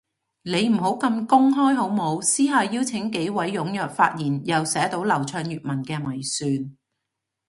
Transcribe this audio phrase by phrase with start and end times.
[0.41, 6.75] 你唔好咁公開好冇，私下邀請幾位踴躍發言又寫到流暢粵文嘅咪算